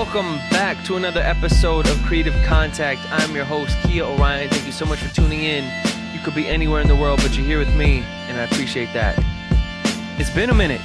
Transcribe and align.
welcome 0.00 0.38
back 0.48 0.82
to 0.82 0.96
another 0.96 1.20
episode 1.20 1.86
of 1.86 2.02
Creative 2.04 2.32
Contact. 2.46 3.02
I'm 3.12 3.34
your 3.34 3.44
host, 3.44 3.76
Kia 3.82 4.02
Orion. 4.02 4.48
Thank 4.48 4.64
you 4.64 4.72
so 4.72 4.86
much 4.86 4.98
for 4.98 5.14
tuning 5.14 5.42
in. 5.42 5.62
You 6.14 6.20
could 6.24 6.34
be 6.34 6.46
anywhere 6.46 6.80
in 6.80 6.88
the 6.88 6.96
world, 6.96 7.20
but 7.22 7.36
you're 7.36 7.44
here 7.44 7.58
with 7.58 7.76
me, 7.76 7.98
and 8.26 8.40
I 8.40 8.44
appreciate 8.44 8.90
that. 8.94 9.22
It's 10.18 10.30
been 10.30 10.48
a 10.48 10.54
minute. 10.54 10.80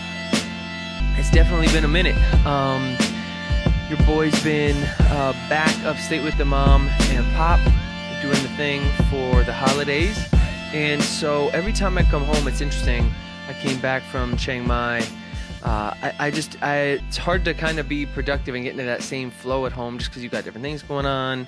It's 1.17 1.31
definitely 1.31 1.67
been 1.67 1.86
a 1.86 1.88
minute. 1.88 2.17
Um, 2.46 2.97
your 3.88 3.99
boy's 4.05 4.38
been 4.43 4.75
uh, 5.00 5.32
back 5.47 5.73
upstate 5.86 6.21
with 6.21 6.38
the 6.38 6.43
mom 6.43 6.89
and 7.04 7.25
pop, 7.36 7.61
doing 8.21 8.43
the 8.43 8.54
thing 8.57 8.82
for 9.09 9.43
the 9.43 9.54
holidays. 9.54 10.27
And 10.73 11.02
so 11.02 11.47
every 11.54 11.71
time 11.71 11.97
I 11.97 12.04
come 12.04 12.25
home, 12.25 12.50
it's 12.50 12.59
interesting. 12.59 13.09
I 13.47 13.54
came 13.54 13.79
back 13.79 14.04
from 14.04 14.36
Chiang 14.36 14.68
Mai 14.68 15.07
uh, 15.66 15.95
I, 16.00 16.13
I, 16.20 16.32
just 16.32 16.61
I, 16.61 16.77
it's 17.07 17.18
hard 17.18 17.43
to 17.45 17.55
kind 17.55 17.79
of 17.79 17.89
be 17.89 18.05
productive 18.05 18.54
and 18.54 18.63
get 18.63 18.73
into 18.73 18.86
that 18.86 19.02
same 19.02 19.31
flow 19.31 19.66
at 19.66 19.71
home 19.71 19.98
just 19.98 20.11
because 20.11 20.21
you've 20.21 20.31
got 20.31 20.43
different 20.43 20.63
things 20.63 20.84
going 20.84 21.07
on, 21.07 21.48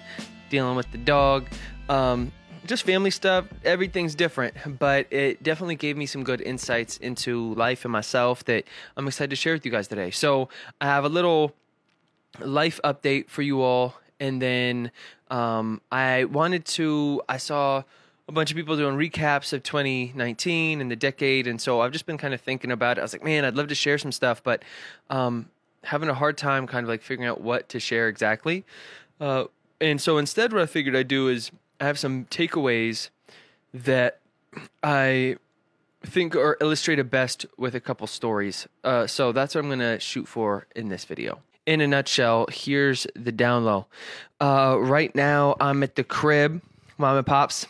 dealing 0.50 0.76
with 0.76 0.92
the 0.92 0.98
dog, 0.98 1.46
um, 1.88 2.32
just 2.66 2.82
family 2.82 3.12
stuff. 3.12 3.46
Everything's 3.64 4.16
different, 4.16 4.56
but 4.80 5.06
it 5.12 5.44
definitely 5.44 5.76
gave 5.76 5.98
me 5.98 6.08
some 6.08 6.24
good 6.24 6.42
insights 6.42 6.98
into 6.98 7.54
life 7.54 7.86
and 7.86 7.92
myself 7.92 8.44
that 8.46 8.64
I'm 8.96 9.08
excited 9.08 9.30
to 9.30 9.36
share 9.36 9.54
with 9.54 9.64
you 9.68 9.72
guys 9.72 9.88
today. 9.88 10.10
So 10.10 10.50
I 10.82 10.86
have 10.86 11.06
a 11.06 11.10
little 11.10 11.54
life 12.40 12.80
update 12.84 13.30
for 13.30 13.44
you 13.44 13.62
all, 13.62 14.00
and 14.20 14.42
then 14.42 14.90
um, 15.30 15.80
I 15.92 16.24
wanted 16.24 16.66
to. 16.66 17.22
I 17.30 17.38
saw 17.38 17.84
a 18.28 18.32
bunch 18.32 18.52
of 18.52 18.58
people 18.58 18.76
doing 18.76 18.98
recaps 18.98 19.54
of 19.54 19.64
2019 19.64 20.82
and 20.82 20.92
the 20.92 20.96
decade, 20.96 21.48
and 21.48 21.62
so 21.62 21.82
I've 21.82 21.92
just 21.92 22.06
been 22.06 22.18
kind 22.18 22.34
of 22.34 22.42
thinking 22.42 22.72
about 22.72 22.98
it. 22.98 23.02
I 23.02 23.04
was 23.04 23.14
like, 23.14 23.24
man, 23.24 23.46
I'd 23.46 23.56
love 23.56 23.70
to 23.70 23.76
share 23.76 23.98
some 23.98 24.12
stuff, 24.12 24.44
but 24.44 24.64
um, 25.10 25.50
having 25.84 26.10
a 26.10 26.14
hard 26.14 26.38
time 26.38 26.68
kind 26.68 26.84
of 26.84 26.90
like 26.90 27.02
figuring 27.02 27.30
out 27.30 27.40
what 27.40 27.70
to 27.70 27.80
share 27.80 28.10
exactly. 28.10 28.66
Uh, 29.22 29.46
and 29.80 30.02
so 30.02 30.18
instead, 30.18 30.52
what 30.52 30.62
I 30.62 30.66
figured 30.66 30.96
I'd 30.96 31.08
do 31.08 31.30
is 31.30 31.52
I 31.80 31.86
have 31.86 31.98
some 31.98 32.26
takeaways 32.26 33.10
that 33.74 34.20
I 34.84 35.38
think 36.04 36.36
are 36.36 36.58
illustrated 36.60 37.10
best 37.10 37.46
with 37.58 37.76
a 37.76 37.80
couple 37.80 38.08
stories. 38.08 38.68
Uh, 38.84 39.08
so 39.08 39.32
that's 39.32 39.56
what 39.56 39.62
I'm 39.64 39.68
going 39.68 39.80
to 39.80 40.00
shoot 40.00 40.28
for 40.28 40.68
in 40.76 40.90
this 40.90 41.06
video. 41.06 41.40
In 41.66 41.82
a 41.82 41.88
nutshell, 41.88 42.48
here's 42.52 43.08
the 43.14 43.32
down 43.32 43.66
low. 43.66 43.88
Uh, 44.40 44.78
right 44.80 45.14
now, 45.16 45.56
I'm 45.60 45.84
at 45.84 45.96
the 45.96 46.04
crib, 46.04 46.62
mom 46.98 47.18
and 47.18 47.26
pops 47.26 47.68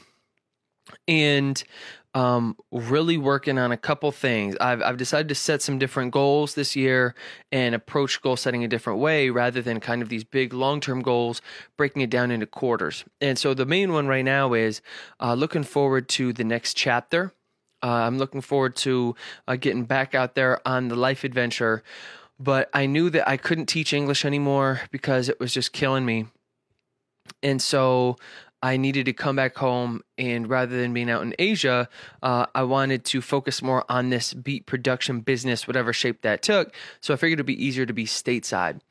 and 1.07 1.63
um, 2.17 2.57
really 2.71 3.17
working 3.17 3.59
on 3.59 3.71
a 3.71 3.77
couple 3.77 4.11
things. 4.11 4.55
I've 4.59 4.81
I've 4.81 4.97
decided 4.97 5.29
to 5.29 5.35
set 5.35 5.61
some 5.61 5.77
different 5.77 6.11
goals 6.11 6.55
this 6.55 6.75
year 6.75 7.13
and 7.51 7.75
approach 7.75 8.21
goal 8.23 8.35
setting 8.35 8.63
a 8.63 8.67
different 8.67 8.99
way 8.99 9.29
rather 9.29 9.61
than 9.61 9.79
kind 9.79 10.01
of 10.01 10.09
these 10.09 10.23
big 10.23 10.51
long 10.51 10.81
term 10.81 11.03
goals, 11.03 11.41
breaking 11.77 12.01
it 12.01 12.09
down 12.09 12.31
into 12.31 12.47
quarters. 12.47 13.05
And 13.21 13.37
so 13.37 13.53
the 13.53 13.67
main 13.67 13.93
one 13.93 14.07
right 14.07 14.25
now 14.25 14.53
is 14.53 14.81
uh, 15.19 15.35
looking 15.35 15.63
forward 15.63 16.09
to 16.09 16.33
the 16.33 16.43
next 16.43 16.73
chapter. 16.73 17.33
Uh, 17.83 18.07
I'm 18.07 18.17
looking 18.17 18.41
forward 18.41 18.75
to 18.77 19.15
uh, 19.47 19.55
getting 19.55 19.85
back 19.85 20.15
out 20.15 20.33
there 20.33 20.67
on 20.67 20.87
the 20.87 20.95
life 20.95 21.23
adventure, 21.23 21.83
but 22.39 22.67
I 22.73 22.87
knew 22.87 23.11
that 23.11 23.29
I 23.29 23.37
couldn't 23.37 23.67
teach 23.67 23.93
English 23.93 24.25
anymore 24.25 24.81
because 24.89 25.29
it 25.29 25.39
was 25.39 25.53
just 25.53 25.71
killing 25.71 26.03
me. 26.03 26.25
And 27.43 27.61
so 27.61 28.15
I 28.61 28.77
needed 28.77 29.05
to 29.05 29.13
come 29.13 29.35
back 29.35 29.55
home, 29.55 30.01
and 30.17 30.49
rather 30.49 30.79
than 30.81 30.93
being 30.93 31.11
out 31.11 31.21
in 31.21 31.35
Asia, 31.37 31.87
uh, 32.23 32.47
I 32.55 32.63
wanted 32.63 33.05
to 33.05 33.21
focus 33.21 33.61
more 33.61 33.85
on 33.87 34.09
this 34.09 34.33
beat 34.33 34.65
production 34.65 35.19
business, 35.19 35.67
whatever 35.67 35.93
shape 35.93 36.21
that 36.23 36.41
took. 36.41 36.73
So 36.99 37.13
I 37.13 37.17
figured 37.17 37.37
it'd 37.37 37.45
be 37.45 37.63
easier 37.63 37.85
to 37.85 37.93
be 37.93 38.05
stateside. 38.05 38.81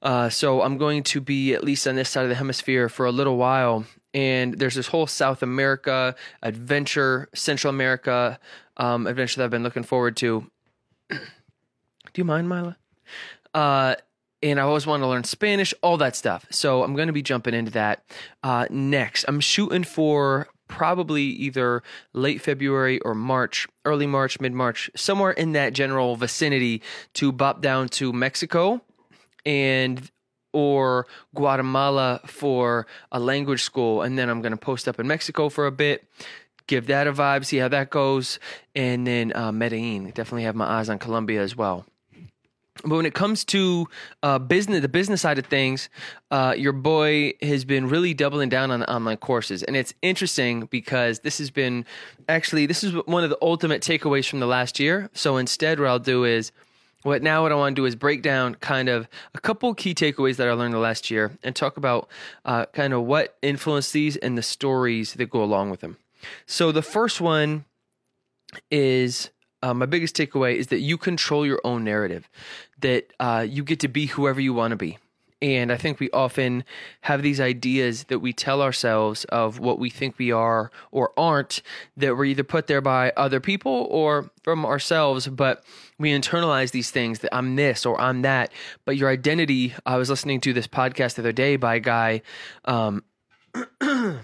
Uh, 0.00 0.30
so 0.30 0.62
I'm 0.62 0.78
going 0.78 1.02
to 1.04 1.20
be 1.20 1.52
at 1.52 1.62
least 1.62 1.86
on 1.86 1.96
this 1.96 2.08
side 2.08 2.22
of 2.22 2.30
the 2.30 2.34
hemisphere 2.34 2.88
for 2.88 3.04
a 3.04 3.12
little 3.12 3.36
while. 3.36 3.84
And 4.14 4.58
there's 4.58 4.74
this 4.74 4.88
whole 4.88 5.06
South 5.06 5.42
America 5.42 6.16
adventure, 6.42 7.28
Central 7.34 7.72
America 7.72 8.40
um, 8.78 9.06
adventure 9.06 9.38
that 9.38 9.44
I've 9.44 9.50
been 9.50 9.62
looking 9.62 9.84
forward 9.84 10.16
to. 10.18 10.50
Do 11.10 11.18
you 12.16 12.24
mind, 12.24 12.48
Mila? 12.48 12.76
Uh, 13.52 13.96
and 14.42 14.58
I 14.58 14.62
always 14.62 14.86
want 14.86 15.02
to 15.02 15.06
learn 15.06 15.24
Spanish, 15.24 15.74
all 15.82 15.96
that 15.98 16.16
stuff. 16.16 16.46
So 16.50 16.82
I'm 16.82 16.94
going 16.94 17.08
to 17.08 17.12
be 17.12 17.22
jumping 17.22 17.54
into 17.54 17.70
that 17.72 18.04
uh, 18.42 18.66
next. 18.70 19.24
I'm 19.28 19.40
shooting 19.40 19.84
for 19.84 20.48
probably 20.68 21.24
either 21.24 21.82
late 22.12 22.40
February 22.40 23.00
or 23.00 23.14
March, 23.14 23.68
early 23.84 24.06
March, 24.06 24.40
mid 24.40 24.52
March, 24.52 24.90
somewhere 24.94 25.32
in 25.32 25.52
that 25.52 25.72
general 25.72 26.16
vicinity 26.16 26.80
to 27.14 27.32
bop 27.32 27.60
down 27.60 27.88
to 27.88 28.12
Mexico 28.12 28.80
and 29.44 30.10
or 30.52 31.06
Guatemala 31.34 32.20
for 32.24 32.86
a 33.12 33.20
language 33.20 33.62
school. 33.62 34.02
And 34.02 34.18
then 34.18 34.28
I'm 34.28 34.40
going 34.40 34.52
to 34.52 34.58
post 34.58 34.88
up 34.88 34.98
in 34.98 35.06
Mexico 35.06 35.48
for 35.48 35.66
a 35.66 35.72
bit, 35.72 36.04
give 36.66 36.86
that 36.86 37.06
a 37.06 37.12
vibe, 37.12 37.44
see 37.44 37.58
how 37.58 37.68
that 37.68 37.90
goes. 37.90 38.38
And 38.74 39.06
then 39.06 39.34
uh, 39.36 39.52
Medellin. 39.52 40.10
Definitely 40.10 40.44
have 40.44 40.56
my 40.56 40.66
eyes 40.66 40.88
on 40.88 40.98
Colombia 40.98 41.42
as 41.42 41.56
well. 41.56 41.84
But 42.82 42.96
when 42.96 43.06
it 43.06 43.14
comes 43.14 43.44
to 43.46 43.88
uh, 44.22 44.38
business, 44.38 44.80
the 44.80 44.88
business 44.88 45.20
side 45.20 45.38
of 45.38 45.46
things, 45.46 45.88
uh, 46.30 46.54
your 46.56 46.72
boy 46.72 47.34
has 47.42 47.64
been 47.64 47.88
really 47.88 48.14
doubling 48.14 48.48
down 48.48 48.70
on 48.70 48.82
online 48.84 49.18
courses, 49.18 49.62
and 49.62 49.76
it's 49.76 49.92
interesting 50.02 50.66
because 50.70 51.20
this 51.20 51.38
has 51.38 51.50
been 51.50 51.84
actually 52.28 52.66
this 52.66 52.82
is 52.82 52.92
one 53.06 53.24
of 53.24 53.30
the 53.30 53.38
ultimate 53.42 53.82
takeaways 53.82 54.28
from 54.28 54.40
the 54.40 54.46
last 54.46 54.80
year. 54.80 55.10
So 55.12 55.36
instead, 55.36 55.78
what 55.78 55.88
I'll 55.88 55.98
do 55.98 56.24
is, 56.24 56.52
what 57.02 57.22
now 57.22 57.42
what 57.42 57.52
I 57.52 57.54
want 57.54 57.76
to 57.76 57.82
do 57.82 57.86
is 57.86 57.96
break 57.96 58.22
down 58.22 58.54
kind 58.56 58.88
of 58.88 59.08
a 59.34 59.40
couple 59.40 59.74
key 59.74 59.94
takeaways 59.94 60.36
that 60.36 60.48
I 60.48 60.52
learned 60.52 60.74
the 60.74 60.78
last 60.78 61.10
year, 61.10 61.32
and 61.42 61.54
talk 61.54 61.76
about 61.76 62.08
uh, 62.44 62.66
kind 62.66 62.92
of 62.92 63.02
what 63.02 63.36
influenced 63.42 63.92
these 63.92 64.16
and 64.16 64.38
the 64.38 64.42
stories 64.42 65.14
that 65.14 65.30
go 65.30 65.42
along 65.42 65.70
with 65.70 65.80
them. 65.80 65.96
So 66.46 66.72
the 66.72 66.82
first 66.82 67.20
one 67.20 67.64
is 68.70 69.30
uh, 69.62 69.74
my 69.74 69.86
biggest 69.86 70.16
takeaway 70.16 70.56
is 70.56 70.68
that 70.68 70.80
you 70.80 70.96
control 70.96 71.46
your 71.46 71.60
own 71.64 71.84
narrative, 71.84 72.28
that 72.80 73.12
uh, 73.20 73.46
you 73.48 73.62
get 73.62 73.80
to 73.80 73.88
be 73.88 74.06
whoever 74.06 74.40
you 74.40 74.54
want 74.54 74.72
to 74.72 74.76
be. 74.76 74.98
And 75.42 75.72
I 75.72 75.76
think 75.76 76.00
we 76.00 76.10
often 76.10 76.64
have 77.02 77.22
these 77.22 77.40
ideas 77.40 78.04
that 78.04 78.18
we 78.18 78.32
tell 78.32 78.60
ourselves 78.60 79.24
of 79.26 79.58
what 79.58 79.78
we 79.78 79.88
think 79.88 80.18
we 80.18 80.30
are 80.30 80.70
or 80.90 81.12
aren't, 81.16 81.62
that 81.96 82.14
were 82.14 82.26
either 82.26 82.44
put 82.44 82.66
there 82.66 82.82
by 82.82 83.12
other 83.16 83.40
people 83.40 83.86
or 83.90 84.30
from 84.42 84.66
ourselves, 84.66 85.28
but 85.28 85.64
we 85.98 86.10
internalize 86.10 86.72
these 86.72 86.90
things 86.90 87.20
that 87.20 87.34
I'm 87.34 87.56
this 87.56 87.86
or 87.86 87.98
I'm 87.98 88.20
that. 88.22 88.52
But 88.84 88.98
your 88.98 89.08
identity, 89.08 89.74
I 89.86 89.96
was 89.96 90.10
listening 90.10 90.42
to 90.42 90.52
this 90.52 90.66
podcast 90.66 91.14
the 91.14 91.22
other 91.22 91.32
day 91.32 91.56
by 91.56 91.76
a 91.76 91.80
guy, 91.80 92.20
um, 92.66 93.02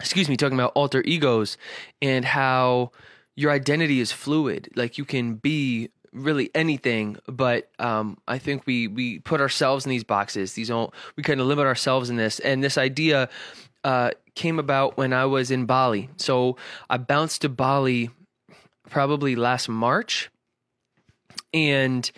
excuse 0.00 0.28
me, 0.28 0.36
talking 0.36 0.58
about 0.58 0.72
alter 0.74 1.02
egos 1.06 1.56
and 2.02 2.26
how 2.26 2.92
your 3.36 3.52
identity 3.52 4.00
is 4.00 4.10
fluid. 4.10 4.70
Like 4.74 4.98
you 4.98 5.04
can 5.04 5.34
be 5.34 5.90
really 6.12 6.50
anything, 6.54 7.18
but 7.28 7.68
um, 7.78 8.18
I 8.26 8.38
think 8.38 8.66
we 8.66 8.88
we 8.88 9.20
put 9.20 9.40
ourselves 9.40 9.84
in 9.84 9.90
these 9.90 10.04
boxes. 10.04 10.54
These 10.54 10.68
don't 10.68 10.92
we 11.16 11.22
kind 11.22 11.40
of 11.40 11.46
limit 11.46 11.66
ourselves 11.66 12.10
in 12.10 12.16
this. 12.16 12.40
And 12.40 12.64
this 12.64 12.78
idea 12.78 13.28
uh, 13.84 14.10
came 14.34 14.58
about 14.58 14.96
when 14.96 15.12
I 15.12 15.26
was 15.26 15.50
in 15.50 15.66
Bali. 15.66 16.08
So 16.16 16.56
I 16.90 16.96
bounced 16.96 17.42
to 17.42 17.48
Bali 17.48 18.10
probably 18.88 19.36
last 19.36 19.68
March, 19.68 20.30
and 21.52 22.10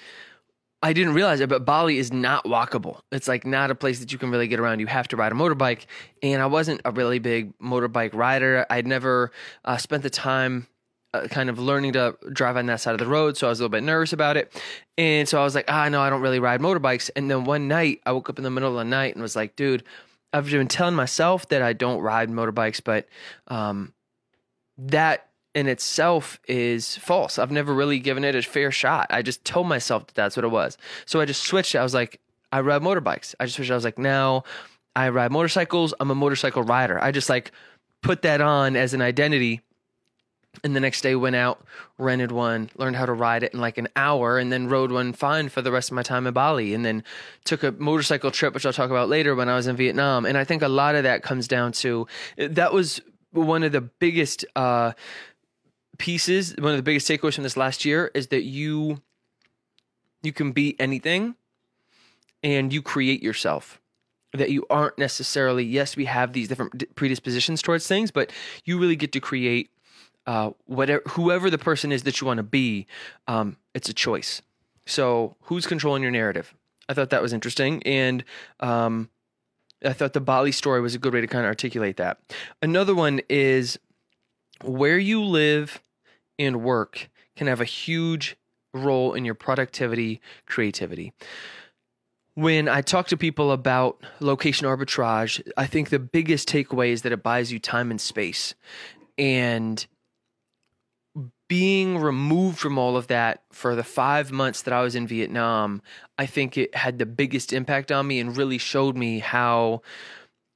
I 0.80 0.92
didn't 0.92 1.14
realize 1.14 1.40
it, 1.40 1.48
but 1.48 1.64
Bali 1.64 1.98
is 1.98 2.12
not 2.12 2.44
walkable. 2.44 3.00
It's 3.10 3.26
like 3.26 3.44
not 3.44 3.72
a 3.72 3.74
place 3.74 3.98
that 3.98 4.12
you 4.12 4.18
can 4.18 4.30
really 4.30 4.46
get 4.46 4.60
around. 4.60 4.78
You 4.78 4.86
have 4.86 5.08
to 5.08 5.16
ride 5.16 5.32
a 5.32 5.34
motorbike, 5.34 5.86
and 6.22 6.40
I 6.40 6.46
wasn't 6.46 6.82
a 6.84 6.92
really 6.92 7.18
big 7.18 7.58
motorbike 7.58 8.14
rider. 8.14 8.64
I'd 8.70 8.86
never 8.86 9.32
uh, 9.64 9.78
spent 9.78 10.04
the 10.04 10.10
time 10.10 10.68
uh, 11.14 11.26
kind 11.28 11.48
of 11.48 11.58
learning 11.58 11.94
to 11.94 12.16
drive 12.32 12.56
on 12.56 12.66
that 12.66 12.80
side 12.80 12.92
of 12.92 12.98
the 12.98 13.06
road. 13.06 13.36
So 13.36 13.46
I 13.46 13.50
was 13.50 13.60
a 13.60 13.62
little 13.62 13.72
bit 13.72 13.82
nervous 13.82 14.12
about 14.12 14.36
it. 14.36 14.60
And 14.96 15.28
so 15.28 15.40
I 15.40 15.44
was 15.44 15.54
like, 15.54 15.64
ah, 15.68 15.88
no, 15.88 16.00
I 16.00 16.10
don't 16.10 16.20
really 16.20 16.40
ride 16.40 16.60
motorbikes. 16.60 17.10
And 17.16 17.30
then 17.30 17.44
one 17.44 17.68
night 17.68 18.00
I 18.04 18.12
woke 18.12 18.28
up 18.28 18.38
in 18.38 18.44
the 18.44 18.50
middle 18.50 18.70
of 18.70 18.76
the 18.76 18.84
night 18.84 19.14
and 19.14 19.22
was 19.22 19.36
like, 19.36 19.56
dude, 19.56 19.84
I've 20.32 20.50
been 20.50 20.68
telling 20.68 20.94
myself 20.94 21.48
that 21.48 21.62
I 21.62 21.72
don't 21.72 22.00
ride 22.00 22.28
motorbikes, 22.28 22.82
but 22.84 23.08
um, 23.48 23.94
that 24.76 25.28
in 25.54 25.66
itself 25.66 26.38
is 26.46 26.96
false. 26.98 27.38
I've 27.38 27.50
never 27.50 27.72
really 27.72 27.98
given 27.98 28.24
it 28.24 28.34
a 28.34 28.42
fair 28.42 28.70
shot. 28.70 29.06
I 29.10 29.22
just 29.22 29.44
told 29.44 29.66
myself 29.66 30.06
that 30.06 30.14
that's 30.14 30.36
what 30.36 30.44
it 30.44 30.48
was. 30.48 30.76
So 31.06 31.20
I 31.20 31.24
just 31.24 31.42
switched. 31.42 31.74
I 31.74 31.82
was 31.82 31.94
like, 31.94 32.20
I 32.52 32.60
ride 32.60 32.82
motorbikes. 32.82 33.34
I 33.40 33.46
just 33.46 33.56
switched. 33.56 33.70
I 33.70 33.74
was 33.74 33.84
like, 33.84 33.98
now 33.98 34.44
I 34.94 35.08
ride 35.08 35.32
motorcycles. 35.32 35.94
I'm 36.00 36.10
a 36.10 36.14
motorcycle 36.14 36.62
rider. 36.62 37.02
I 37.02 37.12
just 37.12 37.30
like 37.30 37.52
put 38.02 38.22
that 38.22 38.40
on 38.40 38.76
as 38.76 38.94
an 38.94 39.00
identity 39.02 39.62
and 40.64 40.74
the 40.74 40.80
next 40.80 41.02
day 41.02 41.14
went 41.14 41.36
out 41.36 41.64
rented 41.98 42.32
one 42.32 42.70
learned 42.76 42.96
how 42.96 43.06
to 43.06 43.12
ride 43.12 43.42
it 43.42 43.52
in 43.54 43.60
like 43.60 43.78
an 43.78 43.88
hour 43.94 44.38
and 44.38 44.50
then 44.50 44.68
rode 44.68 44.90
one 44.90 45.12
fine 45.12 45.48
for 45.48 45.62
the 45.62 45.70
rest 45.70 45.90
of 45.90 45.94
my 45.94 46.02
time 46.02 46.26
in 46.26 46.34
bali 46.34 46.74
and 46.74 46.84
then 46.84 47.04
took 47.44 47.62
a 47.62 47.72
motorcycle 47.72 48.30
trip 48.30 48.54
which 48.54 48.66
i'll 48.66 48.72
talk 48.72 48.90
about 48.90 49.08
later 49.08 49.34
when 49.34 49.48
i 49.48 49.54
was 49.54 49.66
in 49.66 49.76
vietnam. 49.76 50.24
And 50.26 50.36
i 50.36 50.44
think 50.44 50.62
a 50.62 50.68
lot 50.68 50.94
of 50.94 51.04
that 51.04 51.22
comes 51.22 51.46
down 51.48 51.72
to 51.72 52.06
that 52.36 52.72
was 52.72 53.00
one 53.30 53.62
of 53.62 53.72
the 53.72 53.82
biggest 53.82 54.44
uh, 54.56 54.92
pieces 55.98 56.56
one 56.56 56.72
of 56.72 56.76
the 56.76 56.82
biggest 56.82 57.08
takeaways 57.08 57.34
from 57.34 57.44
this 57.44 57.56
last 57.56 57.84
year 57.84 58.10
is 58.14 58.28
that 58.28 58.44
you 58.44 59.00
you 60.22 60.32
can 60.32 60.52
be 60.52 60.78
anything 60.80 61.36
and 62.42 62.72
you 62.72 62.82
create 62.82 63.22
yourself. 63.22 63.80
That 64.34 64.50
you 64.50 64.66
aren't 64.68 64.98
necessarily 64.98 65.64
yes 65.64 65.96
we 65.96 66.04
have 66.04 66.34
these 66.34 66.48
different 66.48 66.94
predispositions 66.94 67.62
towards 67.62 67.86
things 67.86 68.10
but 68.10 68.30
you 68.64 68.78
really 68.78 68.94
get 68.94 69.10
to 69.12 69.20
create 69.20 69.70
uh, 70.28 70.50
whatever 70.66 71.02
whoever 71.08 71.48
the 71.48 71.56
person 71.56 71.90
is 71.90 72.02
that 72.02 72.20
you 72.20 72.26
want 72.26 72.36
to 72.36 72.42
be 72.42 72.86
um, 73.26 73.56
it's 73.74 73.88
a 73.88 73.94
choice. 73.94 74.42
So 74.84 75.36
who's 75.42 75.66
controlling 75.66 76.02
your 76.02 76.12
narrative? 76.12 76.54
I 76.86 76.92
thought 76.92 77.10
that 77.10 77.22
was 77.22 77.32
interesting 77.32 77.82
and 77.84 78.24
um, 78.60 79.10
i 79.84 79.92
thought 79.92 80.12
the 80.12 80.20
bali 80.20 80.50
story 80.50 80.80
was 80.80 80.94
a 80.94 80.98
good 80.98 81.12
way 81.14 81.20
to 81.20 81.26
kind 81.26 81.44
of 81.44 81.48
articulate 81.48 81.96
that. 81.96 82.18
Another 82.60 82.94
one 82.94 83.20
is 83.30 83.78
where 84.62 84.98
you 84.98 85.24
live 85.24 85.80
and 86.38 86.62
work 86.62 87.08
can 87.36 87.46
have 87.46 87.62
a 87.62 87.66
huge 87.66 88.36
role 88.74 89.14
in 89.14 89.24
your 89.24 89.34
productivity 89.34 90.20
creativity. 90.46 91.14
When 92.34 92.68
I 92.68 92.82
talk 92.82 93.08
to 93.08 93.16
people 93.16 93.50
about 93.50 93.98
location 94.20 94.66
arbitrage, 94.66 95.40
I 95.56 95.66
think 95.66 95.88
the 95.88 95.98
biggest 95.98 96.48
takeaway 96.48 96.90
is 96.90 97.02
that 97.02 97.12
it 97.12 97.22
buys 97.22 97.50
you 97.50 97.58
time 97.58 97.90
and 97.90 98.00
space. 98.00 98.54
And 99.16 99.84
being 101.48 101.98
removed 101.98 102.58
from 102.58 102.78
all 102.78 102.96
of 102.96 103.06
that 103.06 103.42
for 103.50 103.74
the 103.74 103.82
five 103.82 104.30
months 104.30 104.62
that 104.62 104.74
I 104.74 104.82
was 104.82 104.94
in 104.94 105.06
Vietnam, 105.06 105.82
I 106.18 106.26
think 106.26 106.58
it 106.58 106.74
had 106.74 106.98
the 106.98 107.06
biggest 107.06 107.52
impact 107.52 107.90
on 107.90 108.06
me 108.06 108.20
and 108.20 108.36
really 108.36 108.58
showed 108.58 108.96
me 108.96 109.18
how 109.18 109.82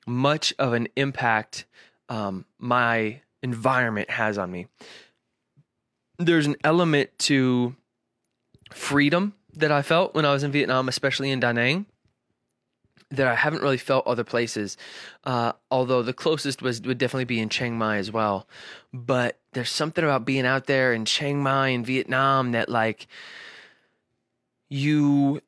much 0.07 0.53
of 0.59 0.75
an 0.75 0.89
impact 0.97 1.65
um, 2.09 2.45
my 2.59 3.23
environment 3.43 4.11
has 4.11 4.37
on 4.37 4.51
me. 4.51 4.67
There's 6.19 6.47
an 6.47 6.57
element 6.63 7.11
to 7.21 7.75
freedom 8.71 9.35
that 9.55 9.73
I 9.73 9.83
felt 9.83 10.15
when 10.15 10.25
I 10.25 10.33
was 10.33 10.43
in 10.43 10.53
Vietnam, 10.53 10.89
especially 10.89 11.31
in 11.31 11.41
Da 11.41 11.53
Nang, 11.53 11.87
that 13.11 13.27
I 13.27 13.35
haven't 13.35 13.63
really 13.63 13.79
felt 13.79 14.07
other 14.07 14.25
places. 14.25 14.77
Uh, 15.25 15.53
although 15.71 16.03
the 16.03 16.13
closest 16.13 16.63
was 16.63 16.83
would 16.83 16.99
definitely 16.99 17.25
be 17.25 17.41
in 17.41 17.49
Chiang 17.49 17.79
Mai 17.79 17.97
as 17.97 18.11
well. 18.11 18.47
But 18.93 19.39
there's 19.53 19.71
something 19.71 20.03
about 20.03 20.25
being 20.25 20.47
out 20.47 20.67
there 20.67 20.93
in 20.93 21.05
Chiang 21.05 21.43
Mai 21.43 21.69
in 21.69 21.85
Vietnam 21.85 22.53
that 22.53 22.69
like 22.69 23.07
you 24.69 25.41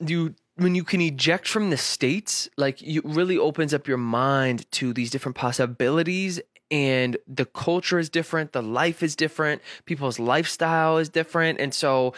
you 0.00 0.34
when 0.56 0.74
you 0.74 0.82
can 0.84 1.00
eject 1.00 1.46
from 1.46 1.70
the 1.70 1.76
states, 1.76 2.48
like 2.56 2.82
it 2.82 3.04
really 3.04 3.38
opens 3.38 3.72
up 3.72 3.86
your 3.86 3.96
mind 3.96 4.70
to 4.72 4.92
these 4.92 5.10
different 5.10 5.36
possibilities 5.36 6.40
and 6.70 7.16
the 7.26 7.46
culture 7.46 7.98
is 7.98 8.10
different, 8.10 8.52
the 8.52 8.62
life 8.62 9.02
is 9.02 9.16
different, 9.16 9.62
people's 9.86 10.18
lifestyle 10.18 10.98
is 10.98 11.08
different. 11.08 11.60
And 11.60 11.72
so 11.72 12.12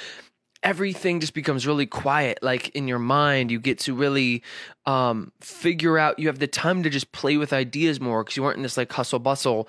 everything 0.62 1.20
just 1.20 1.32
becomes 1.32 1.66
really 1.66 1.86
quiet 1.86 2.38
like 2.42 2.68
in 2.70 2.86
your 2.86 2.98
mind 2.98 3.50
you 3.50 3.58
get 3.58 3.78
to 3.78 3.94
really 3.94 4.42
um, 4.84 5.32
figure 5.40 5.96
out 5.96 6.18
you 6.18 6.26
have 6.26 6.38
the 6.38 6.46
time 6.46 6.82
to 6.82 6.90
just 6.90 7.10
play 7.12 7.38
with 7.38 7.50
ideas 7.50 7.98
more 7.98 8.22
because 8.22 8.36
you 8.36 8.44
aren't 8.44 8.58
in 8.58 8.62
this 8.62 8.76
like 8.76 8.92
hustle 8.92 9.18
bustle 9.18 9.66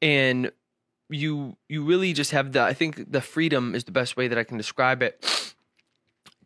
and 0.00 0.50
you 1.08 1.56
you 1.68 1.84
really 1.84 2.12
just 2.12 2.30
have 2.30 2.52
the 2.52 2.62
i 2.62 2.72
think 2.72 3.10
the 3.10 3.20
freedom 3.20 3.74
is 3.74 3.84
the 3.84 3.92
best 3.92 4.16
way 4.16 4.28
that 4.28 4.38
i 4.38 4.44
can 4.44 4.56
describe 4.56 5.02
it 5.02 5.52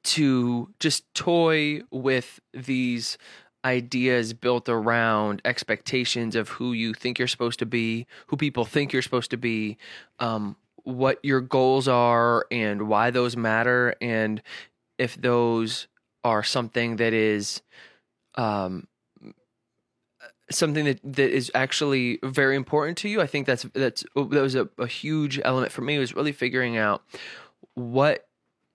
to 0.02 0.68
just 0.78 1.12
toy 1.14 1.80
with 1.90 2.40
these 2.52 3.18
ideas 3.64 4.32
built 4.32 4.68
around 4.68 5.42
expectations 5.44 6.36
of 6.36 6.48
who 6.48 6.72
you 6.72 6.94
think 6.94 7.18
you're 7.18 7.28
supposed 7.28 7.58
to 7.58 7.66
be 7.66 8.06
who 8.28 8.36
people 8.36 8.64
think 8.64 8.92
you're 8.92 9.02
supposed 9.02 9.30
to 9.30 9.36
be 9.36 9.76
um, 10.20 10.56
what 10.84 11.18
your 11.22 11.40
goals 11.40 11.88
are 11.88 12.46
and 12.50 12.88
why 12.88 13.10
those 13.10 13.36
matter 13.36 13.94
and 14.00 14.40
if 14.96 15.20
those 15.20 15.88
are 16.24 16.42
something 16.42 16.96
that 16.96 17.12
is 17.12 17.62
um, 18.36 18.86
something 20.50 20.84
that, 20.84 21.00
that 21.04 21.30
is 21.30 21.50
actually 21.54 22.18
very 22.22 22.56
important 22.56 22.96
to 22.98 23.08
you 23.08 23.20
i 23.20 23.26
think 23.26 23.46
that's 23.46 23.64
that's 23.74 24.04
that 24.14 24.30
was 24.30 24.54
a, 24.54 24.68
a 24.78 24.86
huge 24.86 25.40
element 25.44 25.72
for 25.72 25.82
me 25.82 25.98
was 25.98 26.14
really 26.14 26.32
figuring 26.32 26.76
out 26.76 27.02
what 27.74 28.26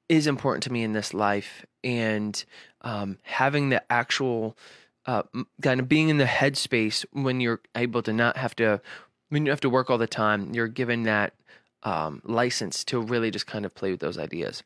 is 0.09 0.27
important 0.27 0.63
to 0.63 0.71
me 0.71 0.83
in 0.83 0.93
this 0.93 1.13
life 1.13 1.65
and 1.83 2.45
um, 2.81 3.17
having 3.23 3.69
the 3.69 3.81
actual 3.91 4.57
uh, 5.05 5.23
kind 5.61 5.79
of 5.79 5.89
being 5.89 6.09
in 6.09 6.17
the 6.17 6.25
headspace 6.25 7.05
when 7.11 7.39
you're 7.39 7.61
able 7.75 8.01
to 8.01 8.13
not 8.13 8.37
have 8.37 8.55
to 8.55 8.81
when 9.29 9.45
you 9.45 9.51
have 9.51 9.61
to 9.61 9.69
work 9.69 9.89
all 9.89 9.97
the 9.97 10.07
time 10.07 10.53
you're 10.53 10.67
given 10.67 11.03
that 11.03 11.33
um, 11.83 12.21
license 12.23 12.83
to 12.85 12.99
really 12.99 13.29
just 13.29 13.47
kind 13.47 13.65
of 13.65 13.75
play 13.75 13.91
with 13.91 13.99
those 13.99 14.17
ideas. 14.17 14.63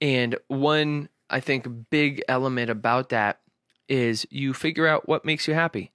And 0.00 0.36
one, 0.48 1.08
I 1.30 1.40
think, 1.40 1.66
big 1.90 2.22
element 2.28 2.70
about 2.70 3.08
that 3.10 3.40
is 3.88 4.26
you 4.30 4.52
figure 4.52 4.86
out 4.86 5.08
what 5.08 5.24
makes 5.24 5.46
you 5.46 5.54
happy. 5.54 5.92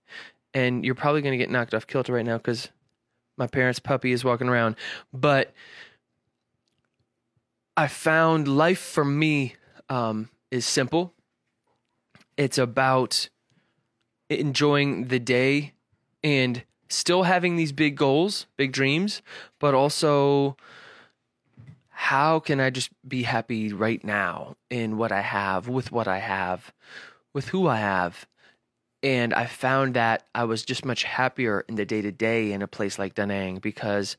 And 0.53 0.83
you're 0.86 0.95
probably 0.95 1.21
going 1.21 1.31
to 1.31 1.38
get 1.38 1.50
knocked 1.50 1.74
off 1.74 1.88
kilter 1.88 2.13
right 2.13 2.25
now 2.25 2.38
because 2.38 2.69
my 3.38 3.48
parents' 3.48 3.80
puppy 3.80 4.12
is 4.12 4.24
walking 4.24 4.50
around. 4.50 4.75
But 5.13 5.53
I 7.77 7.88
found 7.88 8.48
life 8.48 8.80
for 8.80 9.06
me 9.06 9.56
um, 9.89 10.30
is 10.51 10.65
simple. 10.65 11.13
It's 12.38 12.57
about 12.57 13.30
enjoying 14.30 15.07
the 15.07 15.19
day 15.19 15.74
and 16.24 16.63
still 16.89 17.24
having 17.24 17.56
these 17.56 17.71
big 17.71 17.95
goals, 17.95 18.45
big 18.57 18.71
dreams, 18.71 19.21
but 19.59 19.74
also 19.74 20.57
how 21.89 22.39
can 22.39 22.59
I 22.59 22.69
just 22.69 22.89
be 23.07 23.24
happy 23.24 23.71
right 23.71 24.04
now 24.04 24.56
in 24.69 24.97
what 24.97 25.12
I 25.12 25.21
have, 25.21 25.68
with 25.68 25.92
what 25.92 26.07
I 26.07 26.19
have, 26.19 26.74
with 27.33 27.50
who 27.50 27.68
I 27.68 27.77
have? 27.77 28.25
And 29.03 29.33
I 29.33 29.45
found 29.45 29.95
that 29.95 30.27
I 30.36 30.44
was 30.44 30.63
just 30.63 30.86
much 30.86 31.03
happier 31.03 31.65
in 31.68 31.75
the 31.75 31.86
day 31.86 32.01
to 32.01 32.12
day 32.12 32.51
in 32.51 32.62
a 32.62 32.68
place 32.68 33.00
like 33.00 33.15
Da 33.15 33.25
Nang 33.25 33.57
because 33.57 34.15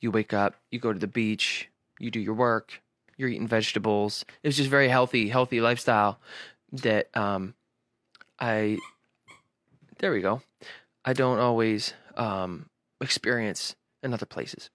you 0.00 0.10
wake 0.10 0.32
up, 0.34 0.56
you 0.70 0.78
go 0.78 0.92
to 0.92 0.98
the 0.98 1.06
beach, 1.06 1.68
you 1.98 2.10
do 2.10 2.20
your 2.20 2.34
work, 2.34 2.82
you're 3.16 3.28
eating 3.28 3.48
vegetables. 3.48 4.24
It 4.42 4.48
was 4.48 4.56
just 4.56 4.70
very 4.70 4.88
healthy, 4.88 5.28
healthy 5.28 5.60
lifestyle 5.60 6.18
that 6.72 7.14
um, 7.16 7.54
I. 8.38 8.78
There 9.98 10.12
we 10.12 10.20
go. 10.20 10.42
I 11.04 11.12
don't 11.12 11.38
always 11.38 11.92
um, 12.16 12.66
experience 13.00 13.76
in 14.02 14.14
other 14.14 14.26
places. 14.26 14.70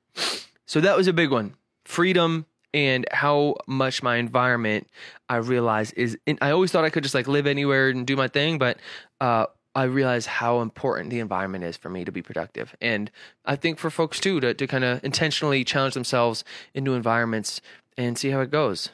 So 0.66 0.82
that 0.82 0.98
was 0.98 1.08
a 1.08 1.14
big 1.14 1.32
one. 1.32 1.56
Freedom 1.84 2.46
and 2.76 3.08
how 3.10 3.56
much 3.68 4.04
my 4.04 4.18
environment 4.18 4.88
I 5.30 5.38
realize 5.38 5.92
is. 5.94 6.18
I 6.42 6.52
always 6.52 6.72
thought 6.72 6.84
I 6.84 6.90
could 6.90 7.04
just 7.04 7.16
like 7.16 7.28
live 7.28 7.48
anywhere 7.48 7.88
and 7.88 8.06
do 8.06 8.18
my 8.18 8.28
thing, 8.28 8.60
but 8.60 8.78
uh, 9.22 9.46
I 9.74 9.84
realize 9.84 10.26
how 10.26 10.60
important 10.60 11.10
the 11.10 11.20
environment 11.20 11.64
is 11.64 11.78
for 11.78 11.90
me 11.90 12.04
to 12.04 12.12
be 12.12 12.22
productive. 12.22 12.76
And 12.82 13.10
I 13.46 13.56
think 13.56 13.80
for 13.80 13.90
folks 13.90 14.20
too 14.20 14.42
to 14.42 14.54
to 14.54 14.68
kind 14.68 14.84
of 14.84 15.04
intentionally 15.04 15.64
challenge 15.64 15.94
themselves 15.94 16.44
in 16.74 16.84
new 16.84 16.94
environments 16.94 17.62
and 17.98 18.18
see 18.18 18.30
how 18.30 18.42
it 18.42 18.52
goes. 18.52 18.90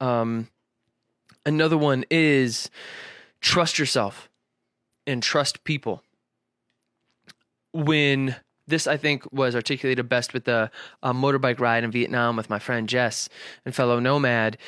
Um, 0.00 0.48
another 1.44 1.76
one 1.76 2.06
is 2.10 2.70
trust 3.42 3.78
yourself 3.78 4.30
and 5.06 5.22
trust 5.22 5.62
people 5.62 6.02
when 7.74 8.36
this 8.66 8.86
I 8.86 8.96
think 8.96 9.30
was 9.32 9.54
articulated 9.54 10.08
best 10.08 10.32
with 10.32 10.44
the 10.44 10.70
uh, 11.02 11.12
motorbike 11.12 11.60
ride 11.60 11.84
in 11.84 11.90
Vietnam 11.90 12.36
with 12.36 12.50
my 12.50 12.58
friend 12.58 12.88
Jess 12.88 13.28
and 13.64 13.74
fellow 13.74 14.00
nomad. 14.00 14.58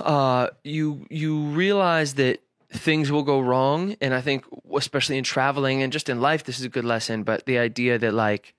Uh, 0.00 0.48
you 0.64 1.06
you 1.10 1.44
realize 1.46 2.14
that 2.14 2.40
things 2.72 3.10
will 3.10 3.22
go 3.22 3.40
wrong, 3.40 3.96
and 4.00 4.14
I 4.14 4.20
think 4.20 4.44
especially 4.74 5.18
in 5.18 5.24
traveling 5.24 5.82
and 5.82 5.92
just 5.92 6.08
in 6.08 6.20
life, 6.20 6.44
this 6.44 6.58
is 6.58 6.64
a 6.64 6.68
good 6.68 6.84
lesson. 6.84 7.22
But 7.22 7.46
the 7.46 7.58
idea 7.58 7.98
that 7.98 8.14
like 8.14 8.54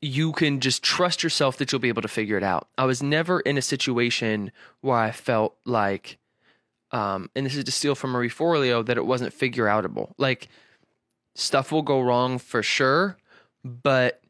you 0.00 0.32
can 0.32 0.60
just 0.60 0.82
trust 0.82 1.22
yourself 1.22 1.56
that 1.56 1.72
you'll 1.72 1.80
be 1.80 1.88
able 1.88 2.02
to 2.02 2.08
figure 2.08 2.36
it 2.36 2.42
out. 2.42 2.68
I 2.76 2.84
was 2.84 3.02
never 3.02 3.40
in 3.40 3.56
a 3.56 3.62
situation 3.62 4.52
where 4.82 4.98
I 4.98 5.10
felt 5.12 5.56
like, 5.64 6.18
um, 6.90 7.30
and 7.34 7.46
this 7.46 7.56
is 7.56 7.64
to 7.64 7.72
steal 7.72 7.94
from 7.94 8.10
Marie 8.10 8.28
Forleo, 8.28 8.84
that 8.84 8.98
it 8.98 9.06
wasn't 9.06 9.32
figure 9.32 9.64
outable. 9.64 10.12
Like 10.18 10.48
stuff 11.34 11.72
will 11.72 11.82
go 11.82 12.00
wrong 12.00 12.38
for 12.38 12.62
sure, 12.62 13.16
but 13.64 14.22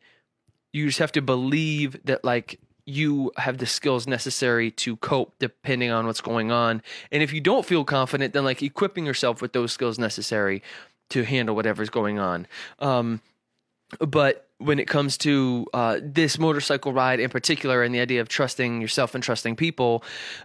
you 0.73 0.87
just 0.87 0.99
have 0.99 1.13
to 1.13 1.23
believe 1.23 1.97
that 2.05 2.25
like 2.25 2.59
you 2.87 3.33
have 3.37 3.59
the 3.59 3.67
skills 3.67 4.07
necessary 4.07 4.71
to 4.71 4.97
cope 4.97 5.35
depending 5.39 5.91
on 5.91 6.07
what's 6.07 6.21
going 6.21 6.53
on. 6.53 6.83
And 7.11 7.23
if 7.23 7.33
you 7.33 7.41
don't 7.41 7.65
feel 7.65 7.85
confident, 7.85 8.35
then 8.35 8.45
like 8.45 8.63
equipping 8.63 9.07
yourself 9.07 9.41
with 9.41 9.53
those 9.53 9.73
skills 9.73 9.99
necessary 9.99 10.63
to 11.11 11.25
handle 11.25 11.55
whatever's 11.55 11.91
going 11.91 12.19
on. 12.19 12.47
Um, 12.79 13.21
but 14.01 14.49
when 14.65 14.79
it 14.79 14.89
comes 14.89 15.19
to 15.19 15.67
uh, 15.75 16.01
this 16.03 16.39
motorcycle 16.39 16.93
ride 16.93 17.21
in 17.21 17.31
particular 17.31 17.83
and 17.83 17.95
the 17.95 18.01
idea 18.01 18.21
of 18.21 18.29
trusting 18.29 18.81
yourself 18.81 19.15
and 19.15 19.23
trusting 19.23 19.57
people, 19.57 20.03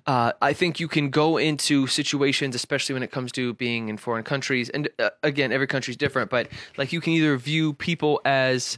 uh, 0.07 0.33
I 0.41 0.53
think 0.53 0.79
you 0.79 0.87
can 0.87 1.09
go 1.09 1.37
into 1.37 1.87
situations, 1.87 2.55
especially 2.55 2.93
when 2.93 3.03
it 3.03 3.11
comes 3.11 3.31
to 3.33 3.53
being 3.53 3.89
in 3.89 3.97
foreign 3.97 4.23
countries. 4.23 4.69
And 4.69 4.89
uh, 4.99 5.09
again, 5.23 5.51
every 5.51 5.67
country 5.67 5.91
is 5.91 5.97
different, 5.97 6.29
but 6.29 6.49
like 6.77 6.93
you 6.93 7.01
can 7.01 7.13
either 7.13 7.37
view 7.37 7.73
people 7.73 8.21
as 8.25 8.77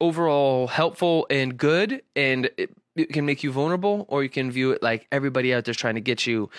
overall 0.00 0.68
helpful 0.68 1.26
and 1.30 1.56
good, 1.56 2.02
and 2.14 2.50
it, 2.56 2.70
it 2.94 3.12
can 3.12 3.26
make 3.26 3.42
you 3.42 3.50
vulnerable, 3.50 4.06
or 4.08 4.22
you 4.22 4.28
can 4.28 4.50
view 4.50 4.72
it 4.72 4.82
like 4.82 5.06
everybody 5.10 5.52
out 5.54 5.64
there's 5.64 5.76
trying 5.76 5.96
to 5.96 6.00
get 6.00 6.26
you 6.26 6.50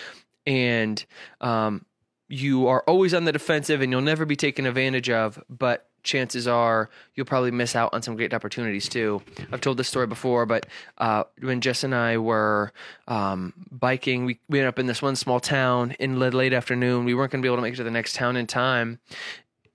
and 0.46 1.06
um, 1.42 1.86
you 2.28 2.68
are 2.68 2.84
always 2.88 3.14
on 3.14 3.26
the 3.26 3.32
defensive 3.32 3.82
and 3.82 3.92
you'll 3.92 4.02
never 4.02 4.26
be 4.26 4.36
taken 4.36 4.66
advantage 4.66 5.10
of, 5.10 5.42
but 5.50 5.89
chances 6.10 6.48
are 6.48 6.90
you'll 7.16 7.26
probably 7.26 7.52
miss 7.52 7.76
out 7.76 7.94
on 7.94 8.02
some 8.02 8.16
great 8.16 8.34
opportunities 8.34 8.90
too. 8.90 9.22
I've 9.52 9.62
told 9.62 9.78
this 9.78 9.88
story 9.88 10.08
before, 10.08 10.46
but 10.46 10.66
uh, 10.98 11.24
when 11.40 11.62
Jess 11.62 11.84
and 11.84 11.94
I 11.94 12.18
were 12.18 12.74
um, 13.08 13.54
biking, 13.72 14.26
we, 14.26 14.40
we 14.50 14.60
ended 14.60 14.70
up 14.70 14.80
in 14.80 14.88
this 14.88 15.02
one 15.02 15.16
small 15.16 15.40
town 15.40 15.96
in 16.00 16.18
the 16.18 16.32
late 16.32 16.54
afternoon. 16.54 17.06
We 17.06 17.14
weren't 17.14 17.32
going 17.32 17.42
to 17.42 17.46
be 17.46 17.48
able 17.48 17.58
to 17.58 17.62
make 17.62 17.76
it 17.76 17.78
to 17.78 17.84
the 17.84 17.92
next 17.92 18.16
town 18.16 18.36
in 18.36 18.48
time, 18.48 19.00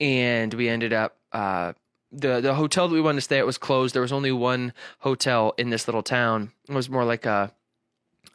and 0.00 0.53
we 0.53 0.69
ended 0.69 0.93
up. 0.93 1.17
Uh, 1.33 1.73
the 2.17 2.41
the 2.41 2.55
hotel 2.55 2.87
that 2.87 2.95
we 2.95 3.00
wanted 3.00 3.17
to 3.17 3.23
stay 3.23 3.38
at 3.38 3.47
was 3.47 3.59
closed. 3.59 3.95
There 3.95 4.03
was 4.03 4.12
only 4.12 4.31
one 4.31 4.73
hotel 5.00 5.53
in 5.59 5.71
this 5.71 5.88
little 5.88 6.03
town. 6.03 6.53
It 6.69 6.75
was 6.75 6.88
more 6.88 7.05
like 7.05 7.26
a, 7.26 7.53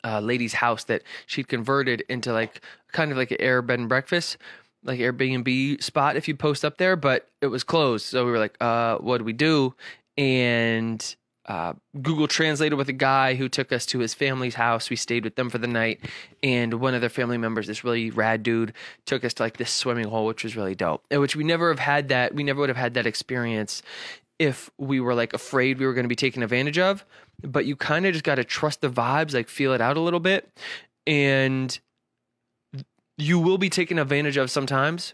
a 0.03 0.19
lady's 0.19 0.53
house 0.53 0.83
that 0.85 1.03
she'd 1.25 1.47
converted 1.47 2.03
into 2.09 2.33
like 2.33 2.59
kind 2.91 3.11
of 3.11 3.17
like 3.17 3.31
an 3.31 3.37
air 3.39 3.61
bed 3.61 3.79
and 3.79 3.87
breakfast 3.87 4.37
like 4.83 4.99
Airbnb 4.99 5.81
spot 5.83 6.15
if 6.15 6.27
you 6.27 6.35
post 6.35 6.63
up 6.63 6.77
there, 6.77 6.95
but 6.95 7.29
it 7.41 7.47
was 7.47 7.63
closed. 7.63 8.05
So 8.05 8.25
we 8.25 8.31
were 8.31 8.39
like, 8.39 8.55
uh, 8.61 8.97
what 8.97 9.17
do 9.19 9.23
we 9.23 9.33
do? 9.33 9.75
And 10.17 11.15
uh, 11.49 11.73
Google 12.01 12.27
translated 12.27 12.77
with 12.77 12.89
a 12.89 12.93
guy 12.93 13.33
who 13.33 13.49
took 13.49 13.71
us 13.71 13.85
to 13.87 13.99
his 13.99 14.13
family's 14.13 14.53
house. 14.55 14.89
We 14.89 14.95
stayed 14.95 15.23
with 15.23 15.35
them 15.35 15.49
for 15.49 15.57
the 15.57 15.67
night, 15.67 16.05
and 16.43 16.75
one 16.75 16.93
of 16.93 17.01
their 17.01 17.09
family 17.09 17.39
members, 17.39 17.65
this 17.65 17.83
really 17.83 18.11
rad 18.11 18.43
dude, 18.43 18.73
took 19.05 19.23
us 19.23 19.33
to 19.35 19.43
like 19.43 19.57
this 19.57 19.71
swimming 19.71 20.07
hole, 20.07 20.27
which 20.27 20.43
was 20.43 20.55
really 20.55 20.75
dope. 20.75 21.03
And 21.09 21.19
which 21.19 21.35
we 21.35 21.43
never 21.43 21.69
have 21.69 21.79
had 21.79 22.09
that. 22.09 22.35
We 22.35 22.43
never 22.43 22.59
would 22.59 22.69
have 22.69 22.77
had 22.77 22.93
that 22.93 23.07
experience 23.07 23.81
if 24.37 24.69
we 24.77 24.99
were 24.99 25.15
like 25.15 25.33
afraid 25.33 25.79
we 25.79 25.87
were 25.87 25.93
going 25.93 26.05
to 26.05 26.09
be 26.09 26.15
taken 26.15 26.43
advantage 26.43 26.77
of. 26.77 27.03
But 27.41 27.65
you 27.65 27.75
kind 27.75 28.05
of 28.05 28.13
just 28.13 28.25
got 28.25 28.35
to 28.35 28.43
trust 28.43 28.81
the 28.81 28.89
vibes, 28.89 29.33
like 29.33 29.49
feel 29.49 29.73
it 29.73 29.81
out 29.81 29.97
a 29.97 30.01
little 30.01 30.19
bit, 30.19 30.49
and 31.07 31.77
you 33.21 33.39
will 33.39 33.57
be 33.57 33.69
taken 33.69 33.99
advantage 33.99 34.37
of 34.37 34.49
sometimes 34.49 35.13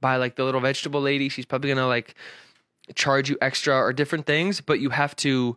by 0.00 0.16
like 0.16 0.36
the 0.36 0.44
little 0.44 0.60
vegetable 0.60 1.00
lady. 1.00 1.28
She's 1.28 1.46
probably 1.46 1.70
gonna 1.70 1.86
like 1.86 2.14
charge 2.94 3.30
you 3.30 3.38
extra 3.40 3.76
or 3.76 3.92
different 3.92 4.26
things, 4.26 4.60
but 4.60 4.80
you 4.80 4.90
have 4.90 5.16
to 5.16 5.56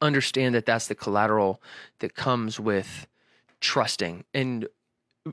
understand 0.00 0.54
that 0.54 0.66
that's 0.66 0.86
the 0.86 0.94
collateral 0.94 1.62
that 2.00 2.14
comes 2.14 2.60
with 2.60 3.06
trusting. 3.60 4.24
And 4.34 4.68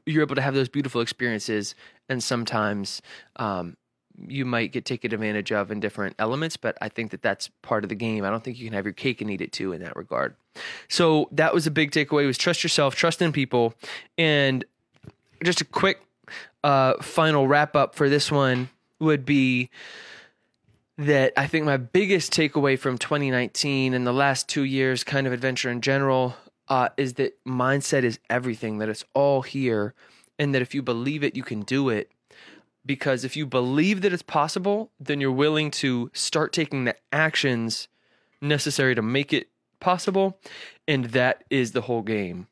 you're 0.06 0.24
able 0.24 0.36
to 0.36 0.42
have 0.42 0.54
those 0.54 0.70
beautiful 0.70 1.02
experiences 1.02 1.76
and 2.10 2.24
sometimes 2.24 3.02
um, 3.38 3.78
you 4.28 4.46
might 4.46 4.72
get 4.72 4.86
taken 4.86 5.14
advantage 5.14 5.52
of 5.52 5.72
in 5.72 5.80
different 5.80 6.16
elements 6.20 6.58
but 6.58 6.78
i 6.82 6.90
think 6.90 7.12
that 7.12 7.22
that's 7.22 7.50
part 7.62 7.84
of 7.84 7.90
the 7.90 7.96
game. 7.96 8.24
I 8.24 8.30
don't 8.30 8.44
think 8.44 8.58
you 8.58 8.66
can 8.66 8.74
have 8.74 8.86
your 8.86 8.94
cake 8.94 9.22
and 9.22 9.30
eat 9.30 9.42
it 9.42 9.52
too 9.52 9.74
in 9.74 9.82
that 9.82 9.96
regard. 9.96 10.36
So 10.88 11.28
that 11.32 11.54
was 11.54 11.68
a 11.68 11.72
big 11.72 11.92
takeaway 11.92 12.26
was 12.26 12.38
trust 12.38 12.64
yourself 12.64 12.96
trust 12.96 13.22
in 13.22 13.32
people. 13.32 13.74
And 14.18 14.66
just 15.44 15.62
a 15.62 15.66
quick 15.66 16.02
uh, 16.64 16.96
final 17.02 17.48
wrap 17.48 17.76
up 17.76 17.96
for 17.96 18.10
this 18.10 18.32
one 18.32 18.70
would 19.00 19.26
be 19.26 19.70
that 20.98 21.34
I 21.36 21.48
think 21.48 21.66
my 21.66 21.78
biggest 21.78 22.32
takeaway 22.32 22.80
from 22.80 22.98
2019 22.98 23.94
and 23.94 24.08
the 24.08 24.14
last 24.14 24.48
two 24.48 24.64
years, 24.64 25.04
kind 25.04 25.28
of 25.28 25.34
adventure 25.34 25.70
in 25.70 25.82
general, 25.82 26.36
uh, 26.70 26.90
is 26.98 27.14
that 27.16 27.38
mindset 27.46 28.04
is 28.04 28.20
everything, 28.30 28.78
that 28.78 28.90
it's 28.90 29.04
all 29.14 29.42
here, 29.42 29.94
and 30.40 30.56
that 30.56 30.62
if 30.62 30.74
you 30.74 30.82
believe 30.82 31.24
it, 31.24 31.36
you 31.36 31.44
can 31.44 31.62
do 31.62 31.90
it. 31.90 32.12
Because 32.86 33.26
if 33.26 33.36
you 33.36 33.46
believe 33.46 34.02
that 34.02 34.14
it's 34.14 34.24
possible, 34.24 34.92
then 35.00 35.20
you're 35.20 35.32
willing 35.32 35.72
to 35.72 36.12
start 36.14 36.54
taking 36.54 36.86
the 36.86 36.96
actions 37.12 37.88
necessary 38.42 38.96
to 38.96 39.02
make 39.02 39.34
it 39.34 39.50
possible. 39.80 40.40
And 40.88 41.06
that 41.06 41.44
is 41.50 41.72
the 41.72 41.82
whole 41.82 42.04
game 42.04 42.48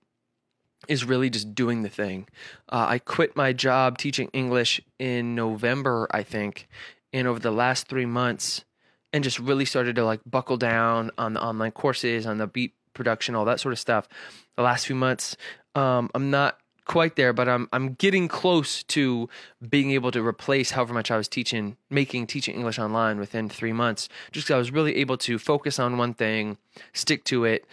is 0.88 1.06
really 1.06 1.30
just 1.30 1.56
doing 1.56 1.84
the 1.84 1.90
thing. 1.90 2.28
Uh, 2.70 2.86
I 2.90 3.00
quit 3.00 3.36
my 3.36 3.54
job 3.54 3.98
teaching 3.98 4.30
English 4.34 4.82
in 5.00 5.36
November, 5.36 6.08
I 6.12 6.24
think, 6.24 6.68
and 7.12 7.28
over 7.28 7.40
the 7.40 7.52
last 7.52 7.88
three 7.88 8.06
months, 8.06 8.66
and 9.12 9.24
just 9.24 9.40
really 9.40 9.66
started 9.66 9.96
to 9.96 10.06
like 10.06 10.22
buckle 10.26 10.58
down 10.58 11.12
on 11.18 11.34
the 11.34 11.42
online 11.42 11.72
courses, 11.72 12.26
on 12.26 12.38
the 12.38 12.48
beat 12.48 12.74
production, 12.94 13.36
all 13.36 13.46
that 13.46 13.60
sort 13.60 13.74
of 13.74 13.80
stuff. 13.80 14.08
The 14.56 14.64
last 14.64 14.88
few 14.88 14.96
months, 14.96 15.36
um, 15.76 16.10
I'm 16.14 16.30
not 16.30 16.60
quite 16.86 17.16
there, 17.16 17.34
but 17.34 17.48
I'm 17.48 17.68
I'm 17.72 17.94
getting 17.94 18.28
close 18.28 18.84
to 18.84 19.30
being 19.68 19.92
able 19.92 20.12
to 20.12 20.26
replace 20.26 20.72
however 20.72 20.94
much 20.94 21.12
I 21.12 21.18
was 21.18 21.28
teaching, 21.28 21.78
making 21.90 22.28
teaching 22.28 22.56
English 22.56 22.80
online 22.80 23.20
within 23.20 23.50
three 23.50 23.74
months. 23.74 24.10
Just 24.32 24.48
because 24.48 24.56
I 24.56 24.58
was 24.58 24.72
really 24.72 24.98
able 24.98 25.18
to 25.20 25.40
focus 25.40 25.80
on 25.80 25.98
one 25.98 26.14
thing, 26.14 26.58
stick 26.94 27.24
to 27.26 27.46
it, 27.46 27.66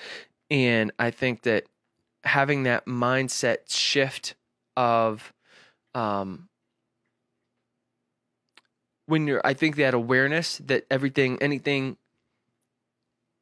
and 0.51 0.93
I 0.99 1.11
think 1.11 1.43
that 1.43 1.65
having 2.25 2.65
that 2.65 2.87
mindset 2.87 3.59
shift 3.69 4.35
of 4.77 5.33
um 5.95 6.49
when 9.07 9.27
you're 9.27 9.41
i 9.45 9.55
think 9.55 9.77
that 9.77 9.95
awareness 9.95 10.59
that 10.59 10.85
everything 10.91 11.39
anything 11.41 11.97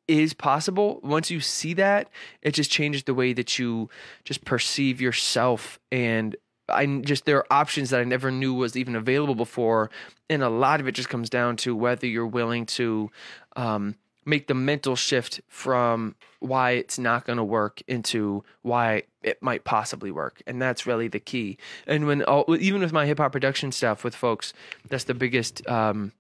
is 0.09 0.33
possible 0.33 1.01
once 1.05 1.31
you 1.31 1.39
see 1.39 1.75
that 1.75 2.09
it 2.41 2.53
just 2.53 2.71
changes 2.71 3.05
the 3.05 3.15
way 3.15 3.35
that 3.35 3.59
you 3.59 3.91
just 4.25 4.45
perceive 4.45 5.01
yourself. 5.01 5.79
And 5.93 6.35
i 6.71 6.85
just 6.87 7.25
there 7.25 7.39
are 7.39 7.47
options 7.51 7.89
that 7.91 8.01
i 8.01 8.05
never 8.05 8.31
knew 8.31 8.53
was 8.55 8.77
even 8.77 8.97
available 8.97 9.35
before. 9.35 9.91
And 10.29 10.43
a 10.43 10.49
lot 10.49 10.81
of 10.81 10.89
it 10.89 10.93
just 10.93 11.11
comes 11.11 11.31
down 11.31 11.57
to 11.59 11.77
whether 11.77 12.07
you're 12.07 12.27
willing 12.27 12.67
to 12.67 13.11
um 13.55 13.95
make 14.29 14.47
the 14.47 14.55
mental 14.55 14.95
shift 14.95 15.41
from 15.49 16.15
why 16.41 16.73
it's 16.73 16.99
not 16.99 17.25
going 17.25 17.39
to 17.39 17.45
work 17.45 17.83
into 17.89 18.45
why 18.63 19.03
it 19.23 19.43
might 19.43 19.65
possibly 19.65 20.11
work 20.11 20.43
and 20.47 20.61
that's 20.61 20.87
really 20.87 21.09
the 21.09 21.19
key. 21.19 21.57
And 21.87 22.07
when 22.07 22.23
all, 22.25 22.45
even 22.59 22.81
with 22.81 22.93
my 22.93 23.07
hip 23.07 23.19
hop 23.19 23.33
production 23.33 23.73
stuff 23.73 24.05
with 24.05 24.15
folks 24.15 24.53
that's 24.89 25.05
the 25.05 25.15
biggest 25.15 25.67
um, 25.69 26.13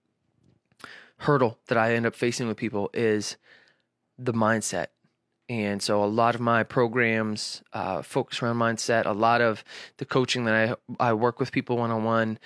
hurdle 1.18 1.58
that 1.66 1.76
i 1.76 1.94
end 1.94 2.06
up 2.06 2.14
facing 2.14 2.46
with 2.46 2.56
people 2.56 2.90
is 2.94 3.36
the 4.18 4.32
mindset 4.32 4.86
and 5.48 5.82
so 5.82 6.04
a 6.04 6.06
lot 6.06 6.34
of 6.34 6.40
my 6.40 6.62
programs 6.62 7.62
uh, 7.72 8.02
focus 8.02 8.42
around 8.42 8.56
mindset. 8.56 9.06
A 9.06 9.12
lot 9.12 9.40
of 9.40 9.64
the 9.96 10.04
coaching 10.04 10.44
that 10.44 10.76
I 11.00 11.10
I 11.10 11.12
work 11.14 11.40
with 11.40 11.52
people 11.52 11.78
one 11.78 11.90
on 11.90 12.04
one 12.04 12.38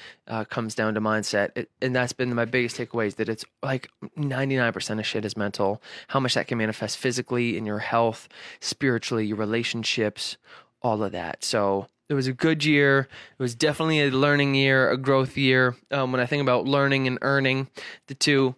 comes 0.48 0.74
down 0.74 0.94
to 0.94 1.00
mindset, 1.00 1.50
it, 1.56 1.70
and 1.80 1.94
that's 1.94 2.12
been 2.12 2.34
my 2.34 2.44
biggest 2.44 2.76
takeaways. 2.76 3.16
That 3.16 3.28
it's 3.28 3.44
like 3.62 3.88
ninety 4.16 4.56
nine 4.56 4.72
percent 4.72 5.00
of 5.00 5.06
shit 5.06 5.24
is 5.24 5.36
mental. 5.36 5.82
How 6.08 6.20
much 6.20 6.34
that 6.34 6.46
can 6.46 6.58
manifest 6.58 6.96
physically 6.96 7.56
in 7.56 7.66
your 7.66 7.80
health, 7.80 8.28
spiritually, 8.60 9.26
your 9.26 9.36
relationships, 9.36 10.36
all 10.82 11.02
of 11.02 11.12
that. 11.12 11.44
So 11.44 11.88
it 12.08 12.14
was 12.14 12.26
a 12.26 12.32
good 12.32 12.64
year. 12.64 13.08
It 13.38 13.42
was 13.42 13.54
definitely 13.54 14.00
a 14.00 14.10
learning 14.10 14.54
year, 14.54 14.90
a 14.90 14.96
growth 14.96 15.36
year. 15.36 15.76
Um, 15.90 16.12
when 16.12 16.20
I 16.20 16.26
think 16.26 16.42
about 16.42 16.66
learning 16.66 17.06
and 17.06 17.18
earning, 17.22 17.68
the 18.06 18.14
two 18.14 18.54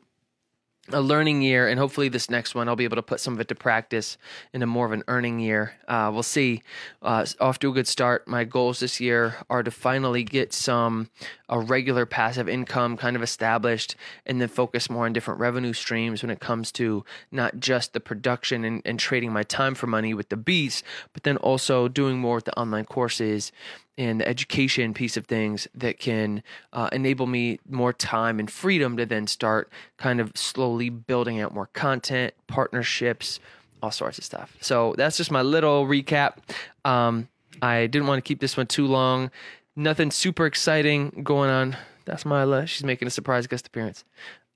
a 0.91 1.00
learning 1.00 1.41
year, 1.41 1.67
and 1.67 1.79
hopefully 1.79 2.11
this 2.11 2.29
next 2.29 2.55
one 2.55 2.69
I'll 2.69 2.76
be 2.76 2.85
able 2.85 2.97
to 2.97 3.03
put 3.03 3.21
some 3.21 3.33
of 3.33 3.41
it 3.41 3.49
to 3.49 3.55
practice 3.55 4.19
in 4.53 4.62
a 4.62 4.67
more 4.67 4.85
of 4.85 4.93
an 4.93 5.03
earning 5.09 5.38
year. 5.38 5.73
Uh, 5.88 6.11
we'll 6.12 6.23
see. 6.23 6.62
Uh, 7.00 7.25
off 7.41 7.59
to 7.61 7.71
a 7.71 7.73
good 7.73 7.88
start. 7.88 8.29
My 8.29 8.45
goals 8.45 8.81
this 8.81 9.00
year 9.00 9.37
are 9.49 9.62
to 9.62 9.71
finally 9.71 10.25
get 10.25 10.53
some 10.53 11.09
a 11.49 11.59
regular 11.59 12.05
passive 12.07 12.49
income 12.49 12.97
kind 12.97 13.17
of 13.17 13.23
established, 13.23 13.97
and 14.26 14.41
then 14.41 14.49
focus 14.49 14.91
more 14.91 15.07
on 15.07 15.12
different 15.12 15.41
revenue 15.41 15.73
streams 15.73 16.23
when 16.23 16.31
it 16.31 16.41
comes 16.41 16.71
to 16.73 17.05
not 17.31 17.61
just 17.61 17.93
the 17.93 18.00
production 18.00 18.64
and, 18.64 18.83
and 18.85 18.99
trading 18.99 19.33
my 19.33 19.43
time 19.43 19.75
for 19.75 19.87
money 19.87 20.12
with 20.12 20.29
the 20.29 20.37
beats, 20.37 20.83
but 21.12 21.23
then 21.23 21.37
also 21.38 21.88
doing 21.88 22.19
more 22.19 22.37
with 22.37 22.45
the 22.45 22.59
online 22.59 22.85
courses 22.85 23.53
and 23.97 24.21
the 24.21 24.29
education 24.29 24.95
piece 24.95 25.17
of 25.17 25.27
things 25.27 25.69
that 25.75 25.99
can 25.99 26.43
uh, 26.73 26.89
enable 26.93 27.27
me 27.27 27.59
more 27.69 27.93
time 27.93 28.39
and 28.41 28.51
freedom 28.51 28.97
to 28.97 29.07
then 29.07 29.27
start 29.27 29.71
kind 29.97 30.21
of 30.21 30.33
slowly 30.35 30.89
building 30.91 31.41
out 31.41 31.55
more 31.55 31.69
content, 31.73 32.35
partnerships, 32.47 33.39
all 33.83 33.91
sorts 33.91 34.19
of 34.19 34.25
stuff. 34.25 34.57
So 34.61 34.95
that's 34.97 35.17
just 35.17 35.31
my 35.31 35.43
little 35.43 35.87
recap. 35.87 36.39
Um, 36.85 37.29
I 37.63 37.87
didn't 37.87 38.09
want 38.09 38.23
to 38.23 38.27
keep 38.27 38.41
this 38.41 38.57
one 38.57 38.67
too 38.67 38.87
long. 38.87 39.31
Nothing 39.77 40.11
super 40.11 40.47
exciting 40.47 41.23
going 41.23 41.51
on. 41.51 41.77
That's 42.05 42.25
Mila. 42.25 42.67
She's 42.67 42.85
making 42.85 43.09
a 43.09 43.11
surprise 43.11 43.47
guest 43.47 43.67
appearance. 43.67 44.05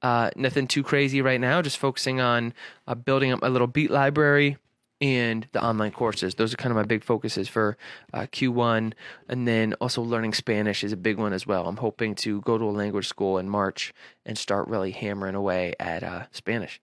Uh, 0.02 0.30
nothing 0.37 0.66
too 0.66 0.83
crazy 0.83 1.23
right 1.23 1.40
now. 1.40 1.61
Just 1.61 1.78
focusing 1.78 2.21
on 2.21 2.54
uh, 2.87 2.95
building 2.95 3.33
up 3.33 3.42
my 3.42 3.49
little 3.49 3.66
beat 3.66 3.90
library, 3.90 4.57
and 5.00 5.47
the 5.52 5.64
online 5.64 5.93
courses. 5.93 6.35
Those 6.35 6.52
are 6.52 6.57
kind 6.57 6.71
of 6.71 6.76
my 6.76 6.83
big 6.83 7.05
focuses 7.05 7.49
for 7.49 7.76
uh, 8.12 8.23
Q1. 8.23 8.93
And 9.28 9.47
then 9.47 9.75
also 9.75 10.02
learning 10.02 10.35
Spanish 10.35 10.83
is 10.83 10.93
a 10.93 10.97
big 10.97 11.19
one 11.19 11.33
as 11.33 11.47
well. 11.47 11.69
I'm 11.69 11.76
hoping 11.76 12.14
to 12.17 12.40
go 12.43 12.59
to 12.59 12.64
a 12.64 12.71
language 12.71 13.07
school 13.07 13.38
in 13.38 13.49
March 13.49 13.93
and 14.26 14.37
start 14.37 14.69
really 14.69 14.90
hammering 14.90 15.35
away 15.35 15.75
at 15.78 16.02
uh, 16.02 16.25
Spanish. 16.33 16.81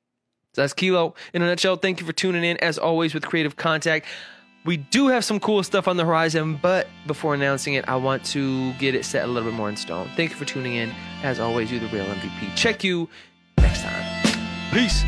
So 0.54 0.62
that's 0.62 0.74
Kilo 0.74 1.16
in 1.34 1.42
a 1.42 1.46
nutshell. 1.46 1.76
Thank 1.76 2.00
you 2.00 2.06
for 2.06 2.14
tuning 2.14 2.44
in, 2.46 2.58
as 2.58 2.78
always, 2.78 3.14
with 3.14 3.26
Creative 3.26 3.56
Contact. 3.56 4.06
We 4.64 4.78
do 4.78 5.10
have 5.10 5.24
some 5.24 5.40
cool 5.40 5.62
stuff 5.62 5.88
on 5.88 5.98
the 5.98 6.06
horizon, 6.06 6.58
but 6.60 6.88
before 7.06 7.36
announcing 7.36 7.76
it, 7.76 7.88
I 7.88 7.98
want 7.98 8.26
to 8.28 8.74
get 8.74 8.96
it 8.96 9.06
set 9.06 9.24
a 9.24 9.28
little 9.28 9.52
bit 9.52 9.56
more 9.56 9.70
in 9.70 9.76
stone. 9.76 10.10
Thank 10.16 10.32
you 10.32 10.38
for 10.38 10.46
tuning 10.46 10.74
in. 10.76 10.92
As 11.22 11.40
always, 11.40 11.72
you're 11.72 11.82
the 11.82 11.88
real 11.88 12.06
MVP. 12.06 12.56
Check 12.56 12.84
you 12.84 13.08
next 13.60 13.84
time. 13.84 14.40
Peace. 14.72 15.04